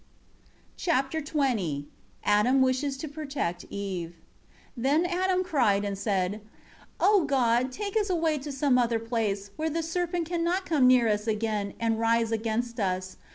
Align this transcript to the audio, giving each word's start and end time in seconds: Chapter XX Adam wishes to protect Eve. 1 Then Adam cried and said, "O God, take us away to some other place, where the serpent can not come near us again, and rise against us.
Chapter 0.77 1.21
XX 1.21 1.85
Adam 2.23 2.63
wishes 2.63 2.97
to 2.97 3.07
protect 3.07 3.65
Eve. 3.69 4.15
1 4.73 4.81
Then 4.83 5.05
Adam 5.05 5.43
cried 5.43 5.85
and 5.85 5.95
said, 5.95 6.41
"O 6.99 7.25
God, 7.25 7.71
take 7.71 7.95
us 7.95 8.09
away 8.09 8.39
to 8.39 8.51
some 8.51 8.79
other 8.79 8.97
place, 8.97 9.51
where 9.57 9.69
the 9.69 9.83
serpent 9.83 10.27
can 10.27 10.43
not 10.43 10.65
come 10.65 10.87
near 10.87 11.07
us 11.07 11.27
again, 11.27 11.75
and 11.79 11.99
rise 11.99 12.31
against 12.31 12.79
us. 12.79 13.17